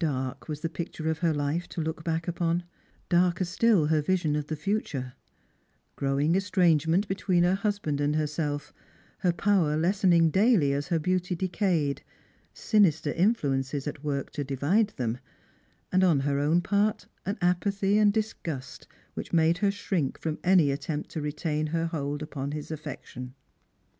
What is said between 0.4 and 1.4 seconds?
was the picture of her